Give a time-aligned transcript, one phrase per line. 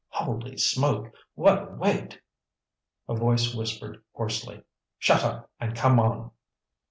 [0.09, 1.13] "Holy smoke!
[1.35, 2.19] what a weight!"
[3.07, 4.63] a voice whispered hoarsely.
[4.97, 6.31] "Shut up and come on!"